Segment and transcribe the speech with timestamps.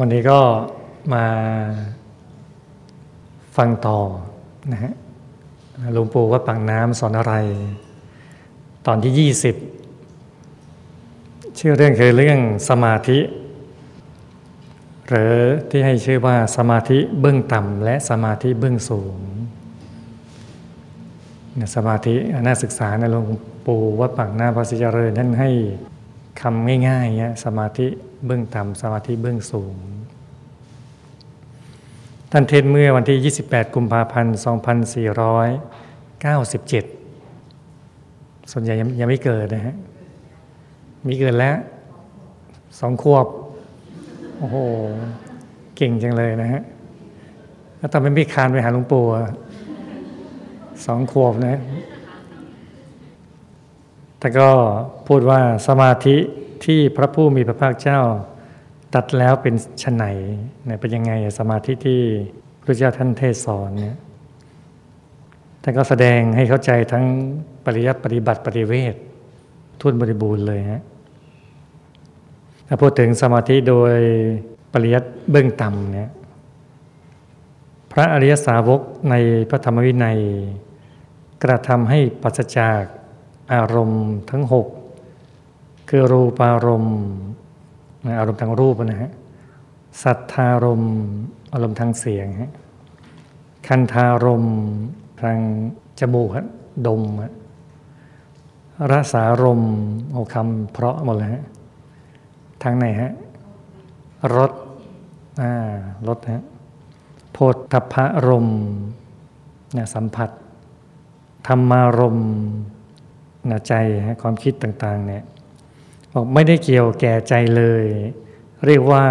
[0.00, 0.40] วันนี้ก็
[1.14, 1.24] มา
[3.56, 3.98] ฟังต่อ
[4.72, 4.92] นะฮะ
[5.92, 7.34] หลวงปู่วัดปากน้ำสอนอะไร
[8.86, 12.38] ตอนที่ 20 ชื่อเรื่องคือเรื่อง
[12.68, 13.18] สมาธิ
[15.08, 15.34] หรือ
[15.70, 19.16] ที่ให้ชื่อว่าสมาธิเบื้องต่ำและสมาธิเบื้องสูง
[21.74, 22.14] สมาธิ
[22.46, 23.26] น่าศึกษาในหลวง
[23.66, 25.50] ปู่วัดปากน้ำพระสิเจริญท่านให้
[26.40, 27.88] คำง่ายๆเนี่ยสมาธิ
[28.26, 29.74] เบื้องต่ำสมาธิเบื้องสูง
[32.30, 33.18] ท่านเทศเมื่อวันที่
[33.50, 34.42] 28 กุมภาพันธ์ 2497
[38.52, 39.74] ส่วนใหญ่ยังไม่เกิดนะฮะ
[41.06, 41.56] มีเกิดแล้ว
[42.80, 43.26] สองขวบ
[44.38, 44.56] โอ้โห
[45.76, 46.62] เก่งจังเลยนะฮะ
[47.78, 49.04] แล้วตอนเป็นพิคานไปหาหลวงปู่
[50.86, 51.56] สองขวบนะ
[54.18, 54.48] แต่ก็
[55.06, 56.16] พูดว่าสมาธิ
[56.64, 58.00] ที่พระผู้มีพระภาคเจ้า
[58.94, 60.04] ตัดแล้วเป็นชนไหน
[60.66, 62.00] เนี่ยเป็นยังไงสมาธิที่
[62.62, 63.96] พระเจ้าท่านเทศสอนเนี่ย
[65.62, 67.04] ท่านก็แสดงให้เข้าใจทั้ง
[67.64, 68.94] ปริยัติปฏิบัติปฏิเวท
[69.80, 70.82] ทุนบริบูรณ์เลยฮะ
[72.66, 73.94] ถ้าพูดถึงสมาธิโดย
[74.72, 76.10] ปริยัติเบื้องต่ำเนี่ย
[77.92, 78.80] พระอริยสาวก
[79.10, 79.14] ใน
[79.50, 80.18] พระธรรมวินัย
[81.42, 82.82] กระทำให้ปัสจาก
[83.52, 84.66] อารมณ์ทั้งหก
[85.88, 86.98] คือรูปารมณ์
[88.18, 89.12] อารมณ์ทางรูปนะฮะ
[90.02, 90.94] สัทธารมณ์
[91.52, 92.52] อารมณ์ทางเสียงฮะ
[93.66, 94.56] คันธารมณ์
[95.22, 95.38] ทาง
[96.00, 96.46] จมูกฮะ
[96.86, 97.34] ดมฮะ
[98.90, 99.74] รสารมณ์
[100.12, 101.44] โอคำเพราะหมดเลยฮะ
[102.62, 103.12] ทางไหนฮะ
[104.36, 104.52] รส
[105.40, 105.52] อ่า
[106.08, 106.42] รสฮะ
[107.32, 107.38] โพ
[107.72, 108.46] ธพะรม
[109.72, 110.30] เนี่ยสัมผัส
[111.46, 112.18] ธรรมารม
[113.50, 113.74] นะใจ
[114.06, 115.24] ฮะความคิดต่าง ๆ เนี่ย
[116.14, 117.84] บอกไม่ได้เกี่ยวแก่ใจเลย
[118.66, 119.02] เรียกว่า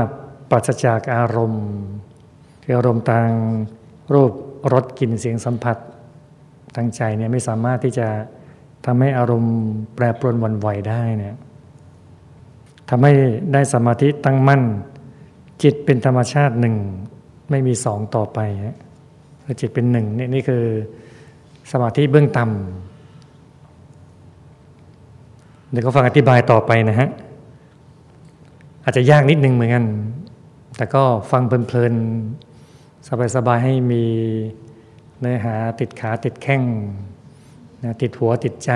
[0.50, 1.68] ปราศจากอารมณ์
[2.64, 3.30] คืออารมณ์ทาง
[4.14, 4.32] รูป
[4.74, 5.78] รสกลิ่นเสียงสัมผัส
[6.76, 8.08] ทางใจเนี่ยไม่สามารถที่จะ
[8.86, 9.56] ทำให้อารมณ์
[9.96, 11.36] แปรปรวนวันไหวได้เนี่ย
[12.90, 13.14] ทำให้
[13.54, 14.62] ได้สมาธิตั้งมั่น
[15.64, 16.76] จิตเป็นธรรมชาติหนึ่ง
[17.50, 18.76] ไม่มีสองต่อไปฮะ
[19.62, 20.64] จิตเป็นหนึ่งนี่นี่คือ
[21.72, 22.93] สมาธิเบื้องต่ำ
[25.74, 27.10] เดี๋ยวก็ฟังอธิบายต่อไปนะฮะ
[28.84, 29.86] อาจจะยากนิดนึงเหมือนกัน
[30.78, 34.04] แต่ก็ฟังเพลินๆ สบายๆ ให้มี
[35.20, 36.62] เนื้อหาติดขาติดแข้ง
[37.84, 38.72] นะติดหัวติดใจ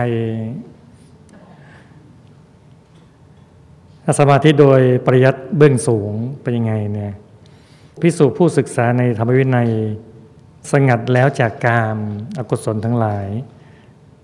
[4.20, 7.14] สมาธิโดยปริยัติเบื้องสูงเป็นยังไงเนี่ย
[8.02, 9.70] พิสูจผู้ศึกษาในธรรมวินัย
[10.72, 11.98] สงัดแล้วจากกาม
[12.38, 13.28] อากุศลทั้งหลาย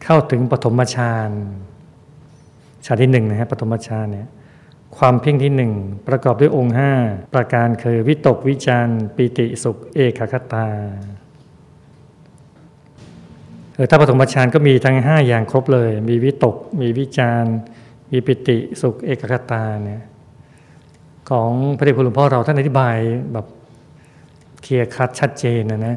[0.03, 1.31] เข้าถึงปฐมฌาน
[2.85, 4.27] ฌานที่หนึ่งนะฮะปฐมฌานเนี่ย
[4.97, 5.71] ความเพ่งที่หนึ่ง
[6.07, 6.91] ประกอบด้วยองค์ห้า
[7.33, 10.67] ประการคือวิตกวิจารปิติสุขเอกคตา
[13.73, 17.43] เออถ้าปฐมฌานก็มีทั้งห้าอย่างครบเลย มีวิตก มีวิจาร
[18.11, 20.01] มีปิติสุขเอกคตาเนี่ย
[21.29, 22.95] ของพระเดชพระคุณหลวงพ่อเราท่านอธิบาย
[23.33, 23.45] แบบ
[24.61, 25.95] เคลียร์คัดชัดเจนนะนะ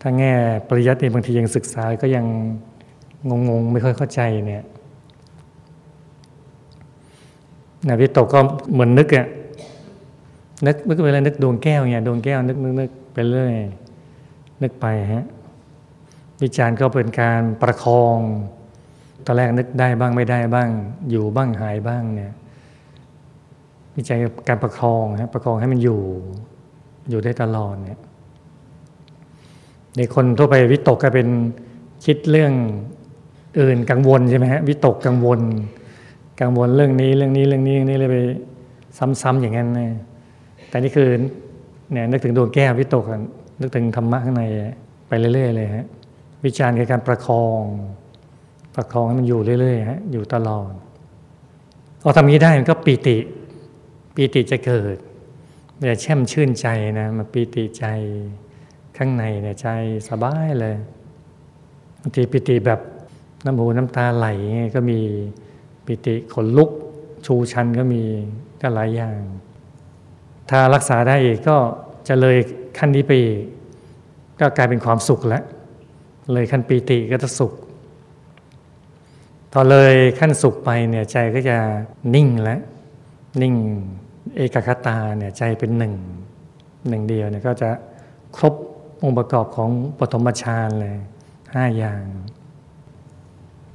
[0.00, 0.34] ถ้าแง่
[0.68, 2.26] ปริยัติเองบางทียังศึกษาก็ยัง
[3.48, 4.62] งงๆ ไม่ค่อยเข้าใจเนี่ย
[7.88, 8.40] นะวิตกก็
[8.72, 9.26] เหมือนนึกอะ
[10.66, 13.54] นึกนึกไปเลยนึกดวงแก้วเนี่ยดวงแก้วนึกนึกนึกไปเรื่อย
[14.62, 15.24] นึกไปฮะ
[16.42, 18.18] วิจารณ์ก็เป็นการประคอง
[19.26, 20.68] ตอนแรกนึกได้บ้างไม่ได้บ้าง
[21.10, 22.32] อยู่บ้างหายบ้างเนี่ย
[23.96, 26.00] วิจัยการประคองฮะประคองให้มันอยู่
[27.10, 28.00] อยู่ได้ตลอดเนี่ย
[29.96, 31.28] ในคนทั่วไปวิตกก็เป็น
[32.04, 32.52] คิดเรื่อง
[33.60, 35.40] อื่นกังวลใช่ไหมฮะวิตกกังวล
[36.40, 38.18] กังวลเรื่องนี้เรื่องนี้เรื่องนี้เรื่องนี้เลยไป
[39.22, 39.88] ซ้ำๆอย่างนั้นนะ
[40.68, 41.08] แต่นี่คือ
[41.92, 43.04] เนี่ยนึกถึงดวงแก้ววิตก
[43.60, 44.42] นึกถึงธรรมะข้างใน
[45.08, 45.86] ไปเรื่อย ๆ เลยฮะ
[46.44, 47.62] วิจารณ์คือการประคอง
[48.74, 50.72] ประคองให้มันอยู่เรื่อยๆฮะอยู่ตลอด
[52.02, 53.16] พอทำนี้ได้มันก็ปีติ
[54.14, 54.96] ปีติจะเกิด
[55.78, 56.66] เนี่ยแช่มชื่นใจ
[57.00, 57.84] นะมาปีติใจ
[58.96, 59.68] ข้างในเนี่ยใจ
[60.08, 60.76] สบายเลย
[62.00, 62.80] บางทีปิติแบบ
[63.44, 64.28] น้ำหูน้ำตาไหล
[64.74, 65.00] ก็มี
[65.86, 66.70] ปิติขนลุก
[67.26, 68.02] ชูชันก็มี
[68.60, 69.18] ก็หลายอย่าง
[70.50, 71.56] ถ้ารักษาได้อีกก็
[72.08, 72.36] จะเลย
[72.78, 73.40] ขั้นนี้ไปอีก
[74.40, 75.44] ก็กลายเป็นความสุขแล้ว
[76.32, 77.52] เลยขั้นปีติก็จะสุข
[79.52, 81.56] ตอเลยขั้นสุขไปเนี่ยใจก็จะ
[82.14, 82.60] นิ่งแล้ว
[83.42, 83.54] นิ่ง
[84.36, 85.94] เอกคตาเนี่ยใจเป็นหนึ่ง
[86.88, 87.70] หนึ่งเดียวเนี่ยก็จะ
[88.36, 88.54] ครบ
[89.02, 90.96] องค์ประกอบของปฐมฌานเลย
[91.54, 92.02] ห้าอย่าง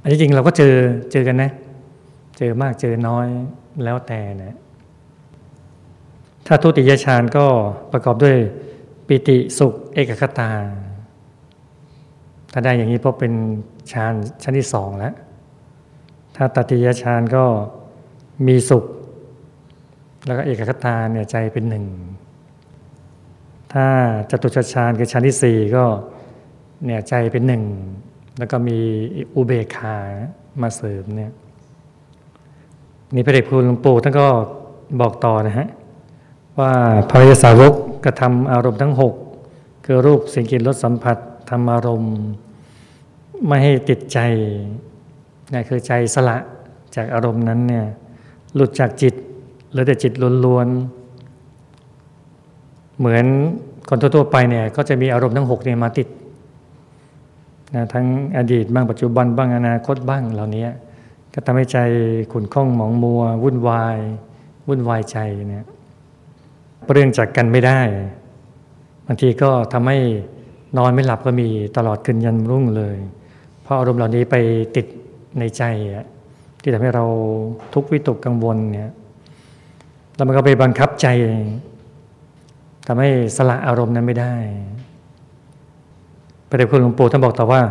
[0.02, 0.74] อันนี้จริงเราก็เจอ
[1.12, 1.50] เจอกันนะ
[2.38, 3.26] เจอมากเจอน้อย
[3.84, 4.56] แล้วแต่นะ
[6.46, 7.46] ถ้าทุติยฌานก็
[7.92, 8.36] ประกอบด้วย
[9.06, 10.50] ปิติสุขเอกคตา
[12.52, 13.32] ถ้าได้อย่างนี้พบเป็น
[13.92, 15.14] ฌานชั้นที่สองแล้ว
[16.36, 17.44] ถ้าตติยฌานก็
[18.46, 18.84] มีสุข
[20.26, 21.84] แล้วก็เอกคตาเนี่ยใจเป็นหนึ่ง
[23.72, 23.86] ถ้า
[24.30, 25.84] จตุชฌานคือชั้นที่สี่ก็
[26.84, 27.64] เนี่ยใจเป็นหนึ่ง
[28.38, 28.78] แล้วก็มี
[29.34, 29.96] อุเบกขา
[30.62, 31.32] มาเสริมเนี่ย
[33.14, 34.26] นี่พระเดชคุณหลวงปู่ท่านก็
[35.00, 35.68] บอกต่อนะฮะ
[36.60, 36.72] ว่า
[37.10, 37.72] พระยสาวก
[38.04, 39.14] กระทำอารมณ์ทั้งหก
[39.84, 41.16] คือรูปสิ่งกินรสสัมผัส
[41.50, 42.14] ทำอารมณ์
[43.46, 44.18] ไม่ให้ติดใจ
[45.52, 46.36] นี่คือใจสละ
[46.96, 47.84] จากอารมณ์นั้นเนี่ย
[48.54, 49.14] หลุดจากจิต
[49.72, 50.12] หรือแต่จิต
[50.44, 53.24] ล้วนๆเหมือน
[53.88, 56.08] คนทั่วๆไปเนี่ยก็จะมีอารมณ์ทั้งหกเนี่ยมาติด
[57.74, 58.06] นะทั้ง
[58.36, 60.66] อดีตบ้างปัจจุบันบ้างอนาคตบ้างเหล่านี้
[61.40, 61.78] ก็ทำให้ใจ
[62.32, 63.98] ขุ่นข้องหมองมัว วุ่นวาย
[64.68, 65.18] วุ่นวายใจ
[65.48, 65.66] เนี่ย
[66.92, 67.80] เรื่องจากกันไม่ได้
[69.06, 69.98] บางทีก็ทำให้
[70.78, 72.96] นอนไม่หลับก็มีตลอดคืนยันรุ่งเลย
[73.62, 74.36] เพราะอารมณ์เหล่านี้ไป
[74.76, 74.86] ติด
[75.38, 75.62] ในใจ
[76.62, 77.04] ที่ทำให้เรา
[77.74, 78.92] ทุกข์วิตกกังวลเนี่ย
[80.14, 81.06] แล้วมันก็ไปบังคับใจ
[82.86, 84.34] ทำให้สละอารมณ์นั้นไม่ได้
[86.48, 87.62] พระเดชคุณหลวงปู่ท่านบอกต่อว่า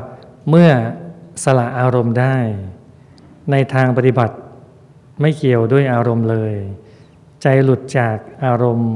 [0.49, 0.69] เมื่อ
[1.43, 2.37] สละอารมณ์ได้
[3.51, 4.35] ในทางปฏิบัติ
[5.21, 6.53] ไม่เกี่ยวด้วยอารมณ์เลย
[7.41, 8.93] ใจหลุดจากอารมณ์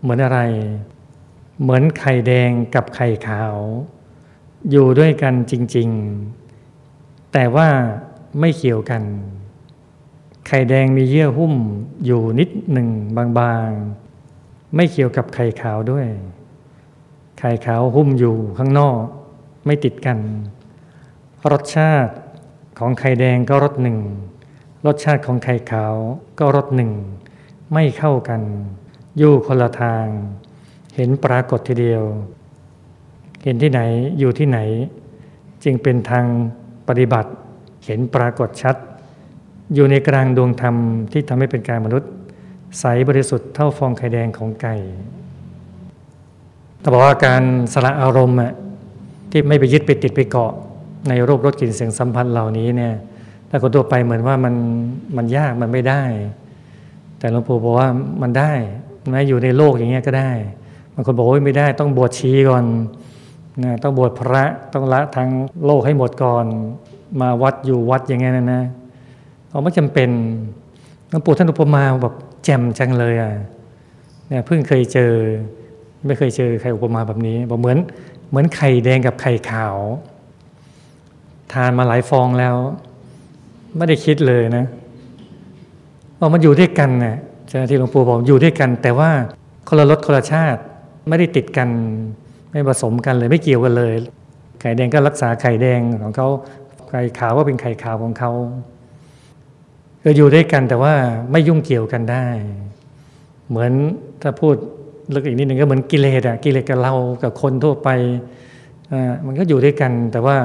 [0.00, 0.40] เหมือนอะไร
[1.62, 3.56] เหมือนไข่แดงกับไข่ขาว
[4.70, 5.88] อยู่ด้วยกันจริง
[6.60, 7.68] ๆ แต่ว่า
[8.40, 9.02] ไม่เกี่ยวกัน
[10.46, 11.54] ไข่แดงมีเยื่อหุ้ม
[12.04, 12.88] อยู่นิดหนึ่ง
[13.38, 16.06] บางๆ ไม่เกี่ยวกับไข่ขาวด้วย
[17.38, 19.00] ไข่ขาวหุ้มอยู่ข้างนอก
[19.66, 20.18] ไม่ติดกัน
[21.50, 22.14] รสชาติ
[22.84, 23.98] ของไข่แดงก็รสหนึ่ง
[24.86, 25.94] รสชาติของไข่ขาว
[26.38, 26.90] ก็รสหนึ่ง
[27.72, 28.40] ไม่เข้ากัน
[29.18, 30.04] อยู่คนละทาง
[30.96, 32.02] เห็นปรากฏทีเดียว
[33.44, 33.80] เห็นที่ไหน
[34.18, 34.58] อยู่ที่ไหน
[35.64, 36.24] จึงเป็นทาง
[36.88, 37.30] ปฏิบัติ
[37.86, 38.76] เห็นปรากฏชัด
[39.74, 40.76] อยู่ในกลางดวงธรรม
[41.12, 42.10] ที่ทำให้เป็นการมนุษย์
[42.80, 44.74] ใสบริสุทธิ์เท่าฟองไข่แดงของไก่
[46.80, 47.42] แต่บอกว่าการ
[47.72, 48.38] สละอารมณ์
[49.30, 50.52] ที่ไม่ไปยึดไปติดไปเกาะ
[51.08, 52.94] ในรูปรสกลิ่นเสียงสัมผัสเหล่านี้เนี่ย
[53.48, 54.54] ถ้าคนทั่วไปเหมือนว่ามัน
[55.16, 56.02] มันยากมันไม่ได้
[57.18, 57.88] แต่หลวงปู่บอกว่า
[58.22, 58.52] มันได้
[59.10, 60.30] แม้อยู่ในโลกอย่างเงี้ยก็ได้
[60.94, 62.64] บางคนบอกว่าไม่ได้ต้องบวชชีก่อน
[63.64, 64.44] นะต้องบวชพระ
[64.74, 65.28] ต้องละทั้ง
[65.64, 66.44] โลกให้หมดก่อน
[67.20, 68.62] มาวัดอยู่วัดอย่างเงี้ยนะนะ
[69.48, 70.10] เราไม่จำเป็น
[71.08, 72.14] หลวงปู่ท่านอุปมาแบบ
[72.44, 73.32] แจ่มจังเลยอะ
[74.28, 75.12] เนี่ยเพิ่งเคยเจอ
[76.06, 77.78] ไม่เคยเจอใครอุปมาแบบนี้บอกเหมือน
[78.30, 79.76] เหมือนไข่แดงกับไข่ขาว
[81.52, 82.54] ทานมาหลายฟองแล้ว
[83.76, 84.66] ไม่ได้คิดเลยนะ
[86.18, 87.16] ว่ามันอยู่ด้วยกันเนะ
[87.48, 89.10] เจ้าที่หลวงปู่บอกอยู่ด้วยกัน แต่ว่า
[89.68, 90.60] คนละรสคนละชาติ
[91.08, 91.68] ไม่ได้ติดกัน
[92.50, 93.94] ไม่ผสมกันเลยไม่เกี่ยวกันเลย
[94.60, 96.28] ไข่แดงก็รักษาไข่แดงของเขา
[96.88, 98.30] ไข่ขาวก็เป็นไข่ขาวของเขา
[100.04, 100.94] ก็อยู่ด้วยกันแต่ว่า
[101.30, 102.26] ไม่ยุ่งเกี่ยวกันได้
[103.48, 103.72] เหมือน
[104.22, 104.54] ถ้าพูด
[105.14, 107.88] ลึกอีกนิดหนึ่งก็เหมือนกิเลสอะกิเลสกับเรากับคนทั่วไป
[109.26, 110.36] มันก็อยู่ด้วยกันแต่ว่า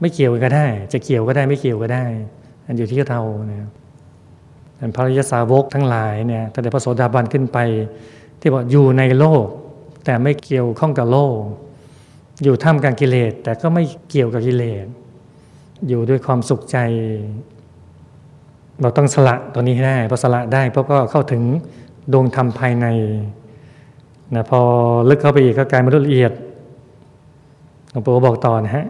[0.00, 2.04] ไม่เกี่ยวก็ได้ จะเกี่ยวก็ได้ไม่เกี่ยวก็ได้
[2.66, 3.66] อันอยู่ที่เราเนี่ย
[4.94, 7.58] พระยศาวกทั้งหลายเนี่ยตั้งแต่พระโสดาบันขึ้นไป
[8.40, 9.46] ที่บอกอยู่ในโลก
[10.04, 11.38] แต่ไม่เกี่ยวข้องกับโลก
[12.42, 14.86] อยู่ท่ามกลางกิเลส แต่ก็ไม่เกี่ยวกับกิเลส
[15.88, 16.76] อยู่ด้วยความสุขใจ
[18.80, 21.42] เราต้องสละตัวนี้ให้ได้พอสละได้เพราะก็เข้าถึง
[22.12, 22.86] ดวงธรรมภายใน
[24.34, 24.60] นะพอ
[25.08, 26.32] ลึกเข้าไปอีกก็กลายมนุษย์ละเอียด
[27.90, 28.86] หลวงปู่บอกต่อนะฮะ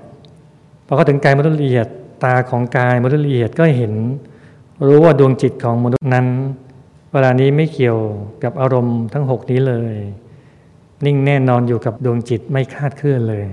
[0.88, 1.88] พอเขาถึงกายมนุษย์ละเอียด
[2.24, 3.92] ตาของกายมนุษย์ละเอียดก็เห็น
[4.86, 6.26] รู้ว่าดวงจิตของมนุษย์นั้น
[7.12, 7.98] เวลานี้ไม่เกี่ยว
[8.42, 9.94] กับอารมณ์ทั้งหกนี้เลย
[11.04, 13.44] นิ่งแน่นอนอยู่กับดวงจิตไม่คาดเคลื่อนเลย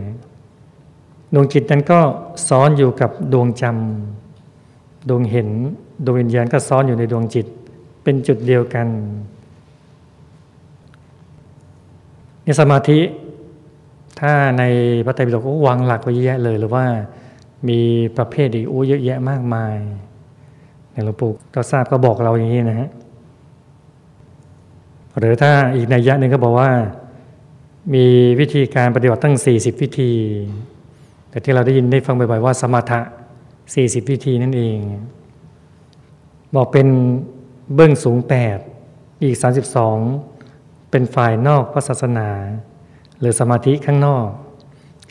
[1.33, 1.99] ดวงจิตนั้นก็
[2.47, 5.49] ซ้อนอยู่กับดวงจำดวงเห็น
[6.05, 7.47] ดวงวิญญาณก็ซ้อนอยู่ในดวงจิต
[8.03, 8.87] เป็นจุดเดียวกัน
[12.43, 12.99] ในสมาธิ
[14.19, 14.63] ถ้าใน
[15.05, 16.85] พระไตรปิฎกก็วางหลักไว้เยอะเลยหรือว่า
[17.69, 17.79] มี
[18.17, 19.75] ประเภทอีกอู้เยอะแยะมากมาย
[20.91, 22.89] ในหลวงปู่ก็ทราบก็บอกเราอย่างนี้นะฮะ
[25.17, 26.71] หรือถ้าอีกในยะหนึ่งก็บอกว่า
[27.93, 28.05] มี
[28.39, 30.11] วิธีการปฏิบัติตั้ง 40 วิธี
[31.29, 32.99] แต่ที่เราได้ยินได้ฟังบ่อยๆว่า สมถะ
[33.55, 34.77] 40 วิธีนั่นเอง
[36.55, 36.87] บอกเป็น
[37.75, 38.17] เบื้องสูง
[38.69, 39.35] 8 อีก
[40.13, 42.29] 32 เป็นฝ่ายนอกพระศาสนา
[43.19, 44.27] หรือสมาธิข้างนอก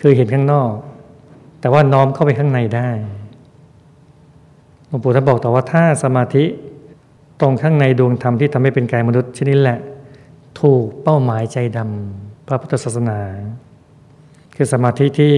[0.00, 0.72] คือเห็นข้างนอก
[1.64, 2.88] แต่ว่าน้อมเข้าไปข้างในได้
[4.88, 6.44] หลวงปู่ท่านบอกต่อว่าถ้าสมาธิ
[7.40, 9.78] ตรงข้างในดวงธรรมที่ทำให้เป็นกายมนุษย์ชนิดแหละ
[10.61, 13.21] ถูกเป้าหมายใจดำพระพุทธศาสนา
[14.56, 15.35] คือสมาธิที่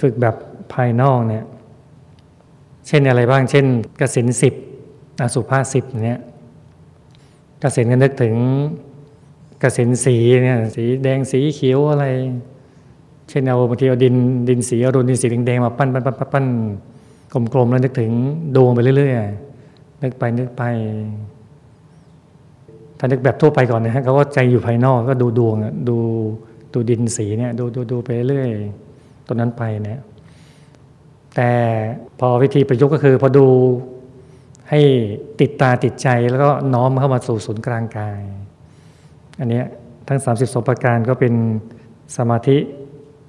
[0.00, 0.34] ฝึกแบบ
[0.72, 1.44] ภายนอกเนี่ย
[2.86, 3.66] เช่นอะไรบ้าง เช่น
[4.00, 4.54] กสินสิบ
[5.20, 6.20] อสุภาสิบเนี่ย
[7.62, 8.34] กสินก็นึกถึง
[9.62, 12.06] กสินสีเนี่ยสีแดงสีเขียวอะไร
[13.28, 14.14] เช่นเอาบางทีเอาดิน
[14.48, 16.46] ดินสีอรุณดินสีแดงๆมาปั้นปั้นปั้นปั้น
[17.52, 18.10] กลมๆแล้วนึกถึง
[18.56, 20.62] ดวงไปเรื่อยๆนึกไปนึกไป
[22.98, 25.56] ถ้านึกแบบทั่วไปก่อนนะฮะเขาก็ใจอยู่ภายนอกก็ดูดวง
[25.88, 25.96] ดู
[26.74, 28.50] ดูดินสีเนี่ยดูดูดูไปเรื่อย
[29.26, 30.00] ตัวนั้นไปเนี่ย
[31.34, 31.50] แต่
[32.20, 33.46] พอวิธีประยุกต์ก็คือพอดู
[34.70, 34.80] ให้
[35.40, 38.20] ติดตาติดใจแล้วก็น้อมเข้ามาสู่ศูนย์กลางกาย
[39.40, 39.62] อันนี้
[40.08, 41.34] ทั้ง 32 ประการก็เป็น
[42.16, 42.56] สมาธิ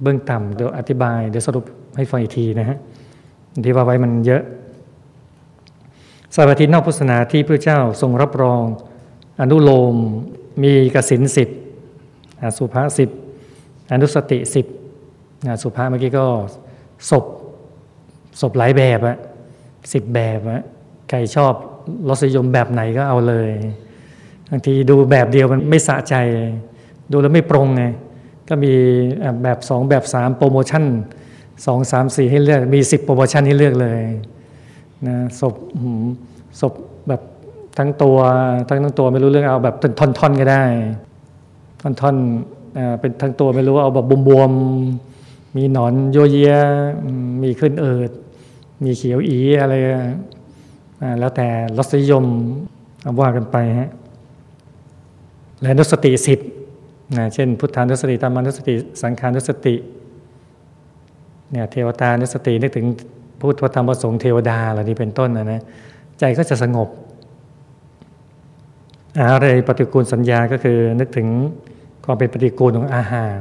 [0.01, 1.66] เบื้องต่ำเดี๋ยวอธิบายเดี๋ยวสรุป
[1.98, 2.77] ให้ฟังอีกทีนะฮะ
[3.66, 4.44] ที่ว่าไว้มันเยอะ
[6.36, 8.62] สมาธินอกพุทธศาสนาที่พระเจ้าทรงรับรอง
[9.42, 9.96] อนุโลม
[10.63, 11.50] มีกสินสิบ
[12.58, 13.10] สุภาสิบ
[13.94, 14.66] อนุสติสิบ
[15.63, 16.25] สุภาเมื่อกี้ก็
[17.10, 17.25] ศพ
[18.42, 19.18] ศพหลายแบบอะ
[19.94, 20.62] สิบแบบอะ
[21.10, 21.54] ใครชอบ
[22.10, 23.50] รสนิยมแบบไหนก็เอาเลย
[24.50, 26.16] บางทีดูแบบเดียวมันไม่สะใจ
[27.12, 27.84] ดูแล้วไม่ปรงไง
[28.50, 28.74] ก็มี
[29.44, 30.84] แบบสองแบบสามโปรโมชั่น
[31.66, 34.01] สองสามสี่ให้เลือก มีสิบโปรโมชั่นให้เลือกเลย
[35.08, 35.56] นะศพ
[36.62, 36.74] ศพ
[37.08, 37.22] แบบ
[37.77, 38.18] ทั้งตัว
[38.70, 40.63] ทั้งทั้งตัวไม่รู้เรื่องเอาแบบเป็นท่อนๆก็ได้
[41.82, 46.38] ท่อนๆเป็นทั้งตัวไม่รู้เอาแบบบวมๆมีหนอนโยเย
[47.44, 48.12] มีขึ้นเอิด
[48.84, 49.74] มีเขียวอีอะไร
[51.20, 52.25] แล้วแต่รสนิยม
[53.20, 53.89] ว่ากันไปฮะ
[55.62, 56.39] และนุสติสิบ
[57.16, 59.76] นะเช่น พุทธานุสติธรรมานุสติ สังขานุสติ
[61.52, 62.86] เนี่ยเทวตานุสตินึกถึง
[63.40, 65.62] พุทธธรรมประสงค์เทวดาเหล่านี้เป็นต้นนะนะ
[66.20, 66.90] ใจก็จะสงบ
[69.20, 71.28] อะไรปฏิกูลสัญญาก็คือนึกถึง
[72.04, 73.40] ความเป็นปฏิกูลของอาหาร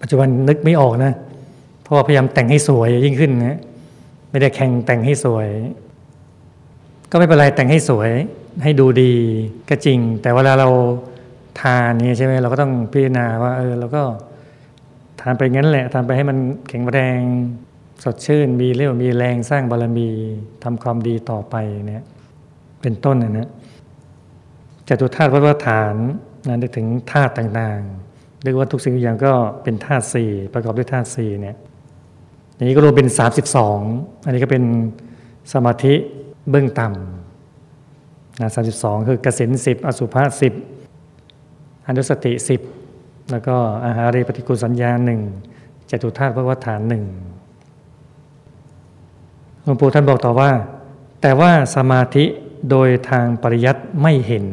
[0.00, 1.12] ปัจจุบันนึกไม่ออกนะ
[1.82, 3.58] เพราะพยายามแต่งให้สวยยิ่งขึ้นนะ
[4.30, 5.48] ไม่ได้แข่งแต่งให้สวย
[7.10, 8.10] ก็ไม่เป็นไรแต่งให้สวย
[8.62, 9.12] ให้ดูดี
[9.68, 10.68] ก็จริง แต่เวลาเรา
[11.60, 14.02] ทานนี่ใช่ไหมเราก็ต้องพิจารณาว่าเออเราก็
[15.20, 16.38] ทานไปงั้นแหละทานไปให้มัน
[16.68, 17.20] แข็งแรง
[18.04, 20.08] สดชื่นมีเรี่ยวมีแรงสร้างบารมี
[20.64, 22.04] ทำความดีต่อไปเนี่ย
[22.82, 23.48] เป็นต้นนะนะ
[24.88, 25.94] จตุธาตุวัฏฐาน
[26.46, 31.56] นะนึกถึงธาตุต่างๆเรียกว่าทุกสิ่งทุกอย่างก็เป็นธาตุสี่ประกอบด้วยธาตุสี่เนี่ย
[32.54, 33.08] อย่างนี้ก็รวมเป็น
[33.66, 34.64] 32 อันนี้ก็เป็น
[35.52, 35.94] สมาธิ
[36.50, 40.52] เบื้องต่ำนะ32คือ กสินสิบอสุภะสิบ
[41.88, 42.60] อนุสติสิบ
[43.30, 45.20] แล้วก็อาหารีปฏิกูลสัญญาหนึ่ง
[45.90, 47.04] จตุธาตุวัฏฐานหนึ่ง
[49.62, 50.50] หลวงปู่ท่านบอกต่อว่า
[51.22, 52.24] แต่ว่าสมาธิ
[52.70, 54.46] โดยทางปริยัติไม่เห็น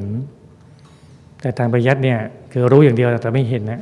[1.41, 2.19] แต่ทางปริยัติเนี่ย
[2.51, 3.81] คือรู้อย่างเดียวแต่ไม่เห็นนะ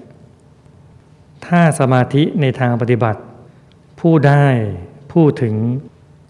[1.45, 3.21] ถ้าสมาธิในทางปฏิบัติ
[3.99, 4.45] ผู้ได้
[5.11, 5.55] ผู้ถึง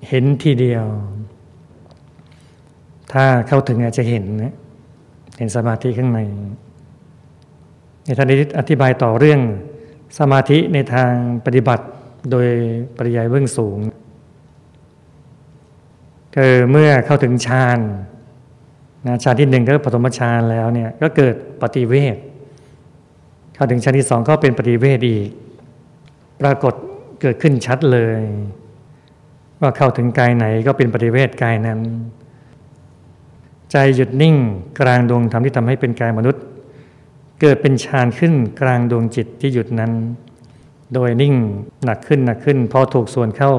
[0.10, 0.86] เห็นทีเดียว
[3.14, 4.56] ถ้าเข้าถึงอาจจะเห็นนะ
[5.38, 6.20] เห็นสมาธิข้างใน
[8.06, 9.40] ท่านนี้อธิบายต่อเรื่อง
[10.20, 11.14] สมาธิในทาง
[11.46, 11.86] ปฏิบัติ
[12.32, 12.48] โดย
[12.98, 13.78] ปริยายเบื้องสูง
[16.36, 17.80] คือเมื่อเข้าถึงฌาน
[19.08, 22.16] นะฌานที่หนึ่งก็ปฐมฌานแล้วเนี่ยก็เกิดปฏิเวท
[23.56, 25.30] เข้าถึงฌานที่สองก็เป็นปฏิเวทอีก
[26.42, 26.74] ปรากฏ
[27.22, 28.22] เกิดขึ้นชัดเลย
[29.62, 31.80] ว่าเข้าถึงกายไหนก็เป็นปฏิเวทกายนั้น
[33.72, 34.36] ใจหยุดนิ่ง
[34.80, 36.44] กลางดวงธรรมที่ทำให้เป็นกายมนุษย์
[37.46, 39.92] เกิดเป็นฌานขึ้นกลางดวงจิตที่หยุดนั้น
[40.94, 41.36] โดยนิ่ง
[41.86, 43.52] หนักขึ้นหนักขึ้น พอถูกส่วนเข้า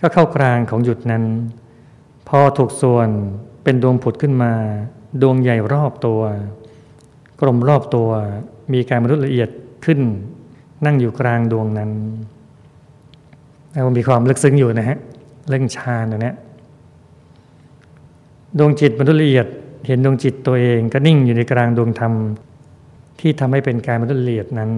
[0.00, 1.24] ก็เข้ากลางของหยุดนั้น
[2.28, 3.08] พอถูกส่วน
[3.64, 4.52] เป็นดวงผุดขึ้นมา
[5.22, 6.20] ดวงใหญ่รอบตัว
[7.40, 8.08] กลมรอบตัว
[8.72, 9.48] มีการมนุษย์ละเอียด
[9.84, 10.00] ขึ้น
[10.84, 11.90] นั่งอยู่กลางดวงนั้น
[13.72, 14.98] แล้วมีความลึกซึ้งอยู่นะฮะ
[15.48, 16.32] เรื่องฌานตรงนี้
[18.58, 19.46] ดวงจิตมนุษย์ละเอียด
[19.86, 22.14] เห็นดวงจิตตัวเองก็นิ่งอยู่ในกลางดวงธรรม
[23.20, 24.70] ที่ทำให้เป็นกายมนุษย์ละเอียดนั้น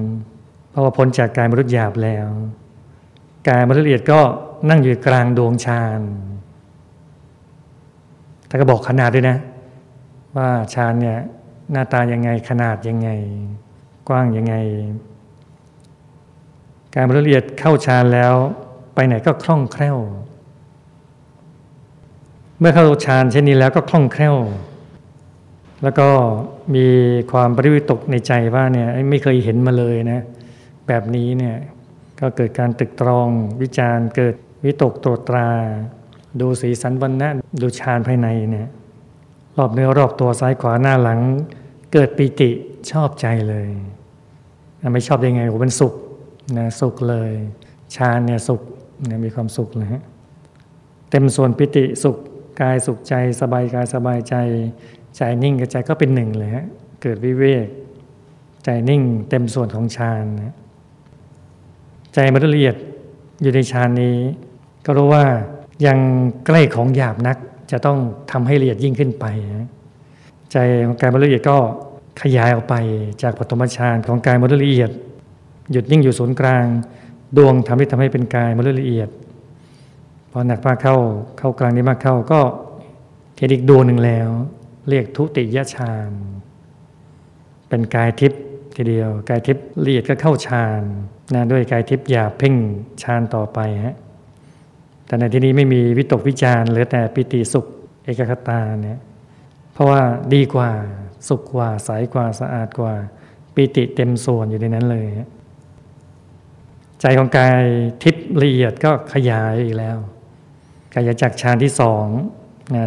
[0.70, 2.26] เพราะว่าพ้นจากกายมนุษย์หยาบแล้ว
[3.48, 4.20] กายมนุษย์ละเอียดก็
[4.68, 6.00] นั่งอยู่กลางดวงฌาน
[8.48, 9.36] ท่านก็บอกขนาดด้วยนะ
[10.36, 11.18] ว่าฌานเนี่ย
[11.72, 13.08] หน้าตายังไงขนาดยังไง
[14.08, 14.54] กว้างยังไง
[16.94, 18.34] การบรรลุละเอียดเข้าฌานแล้ว
[18.94, 19.98] ไปไหนก็คล่องแคล่ว
[22.58, 24.36] เมื่อเข้าฌานเช่นนี้แล้วก็คล่องแคล่ว
[25.82, 26.08] แล้วก็
[26.74, 26.86] มี
[27.32, 30.20] ความปริวิตกในใจว่าเนี่ยไม่เคยเห็นมาเลยนะ
[30.86, 31.56] แบบนี้เนี่ย
[32.20, 33.28] ก็เกิดการตึกตรอง
[33.62, 35.48] วิจารณ์ เกิดวิตกตรวตรา
[36.40, 37.28] ดูสีสันวันนะ
[37.62, 38.68] ดูฌานภายในเนี่ย
[39.56, 41.20] รอบเนื้อรอบตัวซ้ายขวาหน้าหลัง
[41.92, 42.50] เกิดปีติ
[42.90, 43.66] ชอบใจเลย
[44.92, 45.94] ไม่ชอบได้ไงโอ้เป็นสุข
[46.58, 47.30] นะสุขเลย
[47.96, 48.62] ฌานเนี่ยสุข
[49.06, 50.02] เนี่ยมีความสุขเลยฮะ
[51.10, 52.16] เต็มส่วนปิติสุข
[52.60, 54.34] กายสุขใจ สบายกายสบายใจ
[55.16, 56.66] ใจนิ่งกับใจก็เป็นหนึ่งเลยฮะ
[57.02, 57.66] เกิดวิเวก
[58.64, 60.54] ใจนิ่งเต็มส่วนของฌานนะ
[62.14, 62.76] ใจมันละเอียด
[63.42, 64.16] อยู่ในฌานนี้
[64.86, 65.24] ก็รู้ว่า
[65.86, 65.98] ยัง
[66.46, 67.36] ใกล้ของหยาบนัก
[67.70, 67.98] จะต้อง
[68.30, 69.24] ทำให้ละเอียดยิ่งขึ้นไป
[69.56, 69.68] นะ
[70.52, 71.56] ใจของกายมันละเอียดก็
[72.22, 72.74] ขยายออกไป
[73.22, 74.90] จากปฐมฌานของกายมันละเอียด
[75.72, 76.66] หยุดนิ่งอยู่ศูนย์กลาง
[77.36, 79.08] ดวงทำให้ทำให้เป็นกายมันละเอียด
[80.30, 80.96] พอหนักมากเข้า
[81.38, 82.40] เข้ากลางนี้มากเข้าก็
[83.36, 84.28] เห็นอีกดวงหนึ่งแล้ว
[84.88, 86.10] เรียกทุติยฌาน
[87.68, 88.42] เป็นกายทิพย์
[88.76, 90.82] ทีเดียว กายทิพย์ละเอียดก็เข้าฌาน
[91.34, 92.54] นะด้วยกายทิพย์หยาบเพ่ง
[93.02, 93.96] ฌานต่อไปฮะ
[95.06, 97.66] แต่ในที่นี้ไม่มีวิตกวิจารเหลือแต่ปิติสุข
[98.04, 99.00] เอกคตาเนี่ย
[99.72, 100.02] เพราะว่า
[100.34, 100.70] ดีกว่า
[101.28, 102.94] สุขกว่าใสกว่าสะอาดกว่า
[103.54, 105.06] ปิติเต็มส่วนอยู่ในนั้นเลย
[107.00, 107.62] ใจของกาย
[108.02, 109.98] ทิพย์ละเอียดก็ขยายอีกแล้ว
[110.94, 112.06] กายจากฌานที่สอง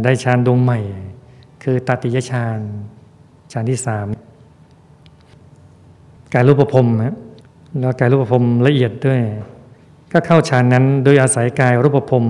[0.04, 0.80] ได้ฌานดวงใหม่
[1.64, 2.60] คือตติยฌาน
[3.52, 4.08] ฌานที่สาม
[6.34, 7.16] กายรูปภพนะ
[7.80, 9.22] แล้วกายรูปภพละเอียดด้วย
[10.12, 12.24] ก็เข้าฌานนั้นโดยอาศัยกายรูปภพ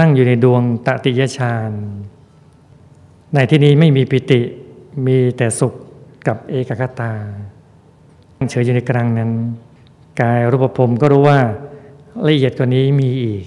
[0.00, 1.70] นั่งอยู่ในดวงตติยฌาน
[3.34, 4.40] ในที่นี้ไม่มีปิติ
[5.06, 5.74] มีแต่สุข
[6.26, 7.12] กับเอกคตา
[8.50, 9.30] เฉยอยู่ในกลางนั้น
[10.20, 11.40] กายรูปภพก็รู้ว่า
[12.28, 13.44] ละเอียดกว่านี้มีอีก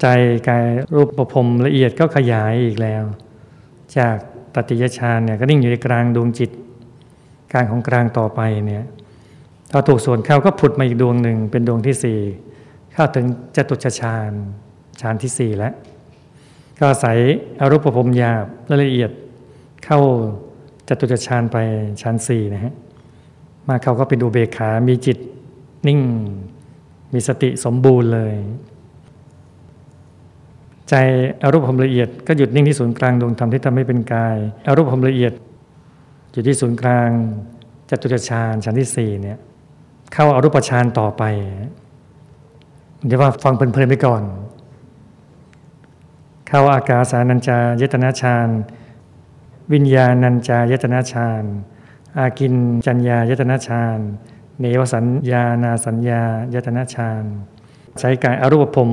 [0.00, 0.06] ใจ
[0.48, 3.04] กายรูปภพรมละเอียดก็ขยายอีกแล้ว
[3.98, 4.16] จาก
[4.54, 6.50] ตติยฌานเนี่ยก็นิ่งอยู่ในกลางดวงจิต
[7.52, 8.84] กลางของกลางต่อไปเนี่ย
[9.70, 12.20] พอถูกส่วนเข้าก็ผุดมาอีกดวงหนึ่งเป็นดวงที่สี่
[12.92, 13.24] เข้าถึง
[13.56, 14.30] จตุชฌาน
[15.00, 15.72] ฌานที่สี่แล้ว
[16.78, 17.18] ก็อาศัย
[17.60, 18.44] อรูปภพหยาบ
[18.82, 19.10] ละเอียด
[19.84, 20.00] เข้า
[20.88, 21.56] จตุจฌานไป
[22.02, 22.74] ชั้นสี่นะฮะ
[23.66, 25.18] มาเขาก็เป็นอุเบกขา มีจิต
[25.86, 26.00] นิ่ง
[27.12, 28.34] มีสติสมบูรณ์เลย
[30.88, 30.94] ใจ
[31.42, 35.32] อรูปภพละเอียดก็หยุดนิ่งที่ศูนย์กลางดวงธรรมที่ทำให้เป็นกายอรูปภพละเอียด
[36.32, 37.08] อยู่ที่ศูนย์กลาง
[37.90, 39.38] จตุจฌานชั้นที่สี่เนี่ย
[40.12, 41.22] เข้าอารูปฌานต่อไป
[43.06, 44.22] เดี๋ยวว่าฟังเพลินๆไปก่อน
[46.48, 48.48] เข้าอากาสานัญจายตนาฌาน
[49.72, 51.42] วิญญาณัญจายตนาฌาน
[52.18, 52.54] อากิน
[52.86, 53.98] จัญญายตนาฌาน
[54.60, 56.22] เนวสัญญานาสัญญา
[56.54, 57.22] ยตนาฌาน
[57.98, 58.90] ใช้กายอรูปภพ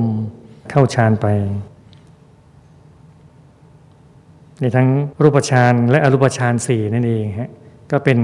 [0.70, 1.26] เข้าฌานไป
[4.60, 4.88] ในทั้ง
[5.22, 7.50] รูปฌานและอรูปฌานสี่นั่นเองฮะ
[7.90, 8.18] ก็เป็น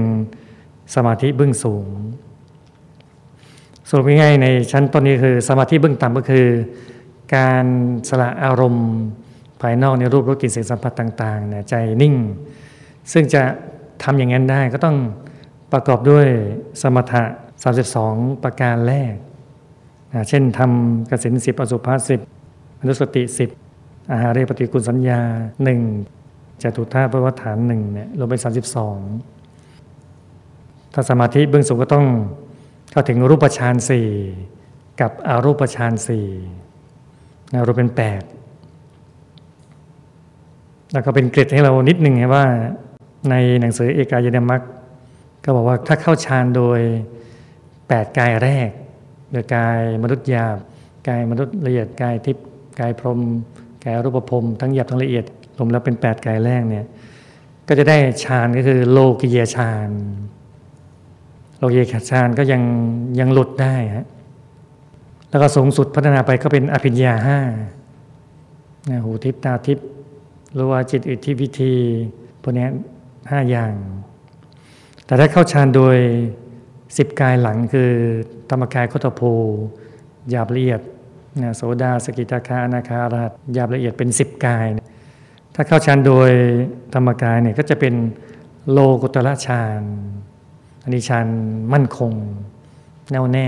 [0.95, 1.87] สมาธิเบื้องสูง
[3.89, 6.47] สรุปง่ายๆในชั้นต้นนี้คือ สมาธิเบื้องต่ำก็คือ
[7.35, 7.65] การ
[8.09, 8.91] สละอารมณ์
[9.61, 12.15] ภายนอกในรูปรสกลิ่นเสียงสัมผัสต่างๆเนี่ยใจนิ่ง
[13.11, 13.41] ซึ่งจะ
[14.03, 14.97] ทำอย่างนั้นได้ก็ต้อง
[15.71, 16.27] ประกอบด้วย
[16.81, 17.23] สมถะ
[17.83, 19.13] 32 ประการแรก
[20.29, 22.21] เช่นทำกสินสิบอสุภาสิบ
[22.79, 23.49] อนุสติสิบ
[24.11, 25.19] อาหารเรปฏิกุลสัญญา
[25.63, 25.79] หนึ่ง
[26.63, 28.97] จตุธาปวัฏฐานหนึ่งเนี่ยรวมเป็นสามสิบสอง
[30.93, 32.05] ถ้าสมาธิเบื้องสูงก็ต้อง
[32.91, 34.07] เข้าถึงรูปฌานสี่
[35.01, 36.27] กับอารูปฌานสี่
[37.67, 38.21] รวมเป็นแปด
[40.93, 42.45] แล้วก็เป็นเกร็ดให้เรานิดหนึ่งว่า
[43.29, 44.61] ในหนังสือเอกายนมัค
[45.43, 46.79] ก็บอกว่าถ้าเข้าฌานโดย
[47.87, 48.69] แปดกายแรก
[49.31, 50.57] โดยกายมนุษย์หยาบ
[51.07, 52.45] กายมนุษย์ละเอียดกายทิพย์
[52.79, 53.19] กายพรหม
[53.83, 55.25] กายรูปพรมทั้งหยาบทั้งละเอียด
[55.61, 56.85] รวมแล้วเป็นแปดกายแรกเนี่ย
[57.67, 59.89] ก็จะได้ฌานก็คือโลกิยฌาน
[61.57, 62.61] โลกิยฌานก็ยัง
[63.19, 64.07] ยังหลุดได้ฮะ
[65.29, 67.39] แล้วก็สูงสุดพัฒนาไปก็เป็นอภิญญาห้า
[69.03, 69.79] หูทิพตาทิพ
[70.57, 71.73] รู้ว่าจิตอิทธิพิธี
[72.41, 72.67] พวกนี้
[73.29, 73.73] ห้าอย่าง
[75.05, 75.97] แต่ถ้าเข้าฌานโดย
[76.97, 77.91] สิบกายหลังคือ
[78.49, 79.21] ธรรมกายโคตโพ
[80.29, 80.81] หยาบละเอียด
[81.55, 84.67] โสดาสกิตาคาอนาคาราชหยาบละเอียดเป็นสิบกาย
[85.55, 86.31] ถ้าเข้าฌานโดย
[86.93, 87.93] ธรรมกายเนี่ยก็จะเป็น
[88.71, 89.81] โลกุตละฌาน
[90.83, 91.27] อันนี้ฌาน
[91.73, 92.13] มั่นคง
[93.11, 93.47] แน่วแน่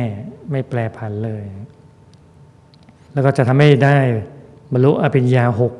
[0.51, 1.43] ไม่แปรผันเลย
[3.13, 3.97] แล้วก็จะทำให้ได้
[4.71, 5.73] บรรลุอภิญญาหก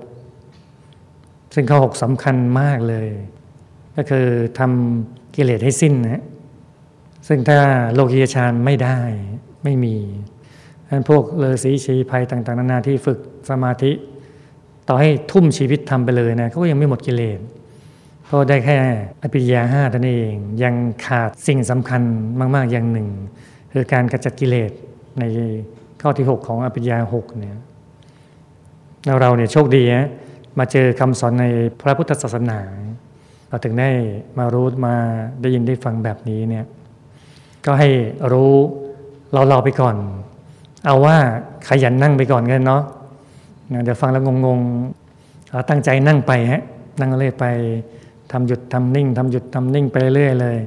[1.53, 3.09] ซึ่งข้อหกสำคัญมากเลย
[3.95, 4.27] ก็คือ
[4.59, 6.23] ทำกิเลสให้สิ้นนะ
[7.27, 7.57] ซึ่งถ้า
[7.93, 8.99] โลกียฌานไม่ได้
[9.63, 9.95] ไม่มี
[10.87, 13.91] อันพวกเลอสีชีภัยต่าง ๆ นานาที่ฝึกสมาธิ
[14.87, 17.39] ต่อให้ทุ่มชีวิตทำไปเลยนะเขาก็ยังไม่หมดกิเลส
[18.25, 18.77] เพราะได้แค่
[19.23, 20.73] อภิญญาห้าท่านเอง ยัง
[21.05, 22.01] ขาดสิ่งสำคัญ
[22.55, 23.09] มาก ๆ อย่างหนึ่ง
[23.73, 24.71] คือการกระจัดกิเลส
[25.19, 25.23] ใน
[26.01, 27.57] ข้อที่ 6 ของอภิญญาหกเนี่ย
[29.05, 30.07] เราเราเนี่ยโชคดีนะ
[30.59, 31.45] มาเจอคำสอนใน
[31.81, 32.59] พระพุทธศาสนา
[33.49, 33.89] เราถึงได้
[34.37, 34.95] มารู้มา
[35.41, 36.65] ได้ยินได้ฟังแบบนี้เนี่ย
[37.65, 37.89] ก็ให้
[38.31, 38.53] รู้
[39.33, 39.95] เราเราไปก่อน
[40.85, 41.17] เอาว่า
[41.67, 42.83] ขยันนั่งไปก่อนกันเนาะ
[43.83, 46.61] เดี๋ยวฟังแล้วงงๆเราตั้งใจนั่งไปฮะ
[46.99, 47.45] นั่งเลยไป
[48.31, 50.57] ทำหยุดทำนิ่งทำหยุดทำนิ่งไปเรื่อยเลย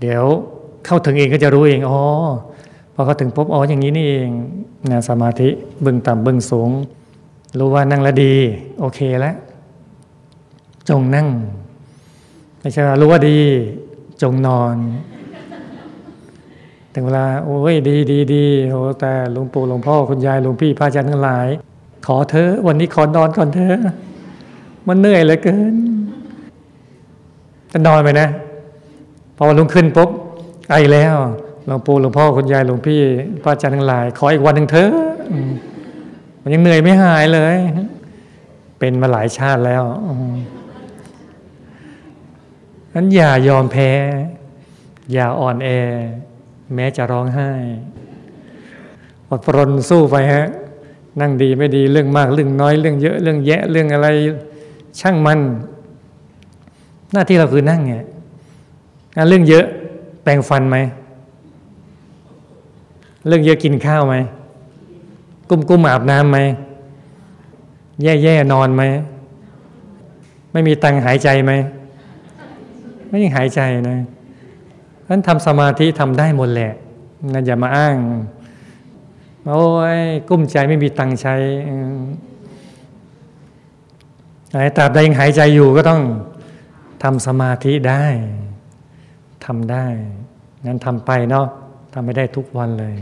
[0.00, 0.24] เดี๋ยว
[0.86, 2.00] เข้าถึงเองก็จะรู้เองอ๋อ
[2.94, 4.30] พอเขาถึงปุ๊บอ๋ออย่างนี้นี่เอง
[4.90, 5.48] นะสมาธิ
[5.82, 6.70] เบื้องต่ำเบื้องสูง
[7.58, 8.34] รู้ว่านั่งแล้วดี
[8.80, 9.34] โอเคแล้ว
[10.88, 11.28] จงนั่ง
[12.60, 13.38] ไม่ใช่ว่ารู้ว่าดี
[14.22, 14.76] จงนอน
[16.94, 21.48] ถึงเวลาโอ้ยดีดีดีโอ้แต่หลวงปู่หลวงพ่อคุณยายหลวงพี่พระอาจารย์ทั้งหลาย
[22.06, 23.74] ขอเธอ วันนี้ขอนอนก่อนเธอ
[24.88, 25.74] มันเหนื่อยเหลือเกิน
[27.72, 28.28] จะนอนไปนะ
[29.36, 30.10] พอวันรุ่งขึ้นปุ๊บ
[30.70, 31.14] ไอแล้ว
[31.66, 33.00] หลวงปู่หลวงพ่อคุณยายหลวงพี่
[33.42, 34.92] พระอาจารย์ทั้งหลาย ขออีกวันหนึ่งเถอะ
[36.42, 37.56] มันยังเหนื่อยไม่หายเลย
[38.78, 39.82] เป็นมาหลายชาติแล้ว
[42.94, 43.90] นั้นอย่ายอมแพ้
[45.12, 45.68] อย่าอ่อนแอ
[46.74, 47.50] แม้จะร้องไห้
[49.28, 50.48] อดปรนสู้ไปฮะ
[51.20, 54.06] นั่งดีไม่ดีเรื่องมากเรื่องน้อยเรื่องเยอะเรื่องแยะเรื่องอะไร
[55.00, 55.40] ช่างมัน
[57.12, 57.94] หน้าที่เราคือนั่งไง
[59.28, 59.64] เรื่องเยอะ
[60.22, 60.76] แปรงฟันไหม
[63.26, 64.14] เรื่องเยอะกินข้าวไหม
[65.48, 66.38] กุ้มกุ้มอาบน้ำไหม
[68.02, 68.82] แย่แย่นอนไหม
[70.52, 71.52] ไม่มีตังหายใจไหม
[73.08, 73.98] ไม่ยังหายใจนะ
[75.08, 76.72] นั้นทำสมาธิทำได้หมดแหละ
[77.32, 77.96] นั่นอย่ามาอ้าง
[79.46, 79.62] โอ้
[79.96, 81.34] ยกุ้มใจไม่มีตังใช้
[84.52, 86.02] ไอ้ตราบใดยังหายใจอยู่ก็ต้อง
[87.02, 88.04] ทำสมาธิได้
[89.44, 89.86] ทำได้
[90.66, 91.46] งั้นทำไปเนาะ
[91.92, 92.96] ทำไม่ได้ทุกวันเลย